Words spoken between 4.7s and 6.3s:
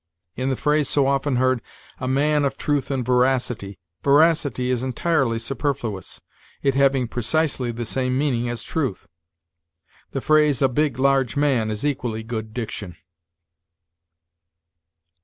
is entirely superfluous,